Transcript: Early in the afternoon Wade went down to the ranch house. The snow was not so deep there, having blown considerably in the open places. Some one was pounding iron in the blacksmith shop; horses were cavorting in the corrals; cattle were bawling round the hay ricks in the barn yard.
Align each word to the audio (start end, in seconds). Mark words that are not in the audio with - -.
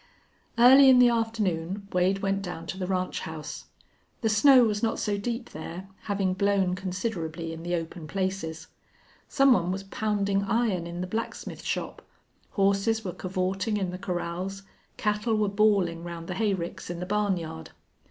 Early 0.57 0.89
in 0.89 0.97
the 0.97 1.09
afternoon 1.09 1.87
Wade 1.93 2.23
went 2.23 2.41
down 2.41 2.65
to 2.65 2.77
the 2.79 2.87
ranch 2.87 3.19
house. 3.19 3.65
The 4.21 4.29
snow 4.29 4.63
was 4.63 4.81
not 4.81 4.97
so 4.97 5.15
deep 5.15 5.51
there, 5.51 5.89
having 6.05 6.33
blown 6.33 6.73
considerably 6.73 7.53
in 7.53 7.61
the 7.61 7.75
open 7.75 8.07
places. 8.07 8.65
Some 9.27 9.53
one 9.53 9.71
was 9.71 9.83
pounding 9.83 10.41
iron 10.41 10.87
in 10.87 11.01
the 11.01 11.05
blacksmith 11.07 11.61
shop; 11.63 12.01
horses 12.49 13.05
were 13.05 13.13
cavorting 13.13 13.77
in 13.77 13.91
the 13.91 13.99
corrals; 13.99 14.63
cattle 14.97 15.35
were 15.35 15.49
bawling 15.49 16.03
round 16.03 16.27
the 16.27 16.33
hay 16.33 16.55
ricks 16.55 16.89
in 16.89 16.99
the 16.99 17.05
barn 17.05 17.37
yard. 17.37 17.69